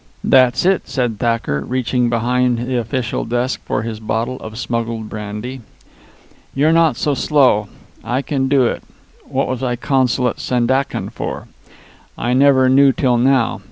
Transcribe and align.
"That's 0.23 0.65
it," 0.65 0.87
said 0.89 1.19
Thacker, 1.19 1.61
reaching 1.63 2.09
behind 2.09 2.57
the 2.57 2.75
official 2.75 3.23
desk 3.23 3.61
for 3.65 3.83
his 3.83 3.99
bottle 3.99 4.37
of 4.37 4.57
smuggled 4.57 5.09
brandy. 5.09 5.61
"You're 6.55 6.73
not 6.73 6.95
so 6.97 7.13
slow. 7.13 7.67
I 8.03 8.23
can 8.23 8.47
do 8.47 8.63
it. 8.65 8.81
What 9.25 9.47
was 9.47 9.61
I 9.61 9.75
consul 9.75 10.27
at 10.27 10.39
Sandakan 10.39 11.11
for? 11.11 11.47
I 12.17 12.33
never 12.33 12.67
knew 12.67 12.91
till 12.91 13.19
now. 13.19 13.59